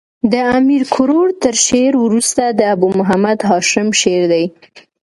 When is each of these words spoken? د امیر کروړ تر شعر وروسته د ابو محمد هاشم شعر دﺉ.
د 0.31 0.33
امیر 0.57 0.83
کروړ 0.95 1.27
تر 1.43 1.55
شعر 1.65 1.93
وروسته 2.05 2.43
د 2.49 2.61
ابو 2.75 2.87
محمد 2.99 3.37
هاشم 3.49 3.87
شعر 4.01 4.23
دﺉ. 4.33 4.45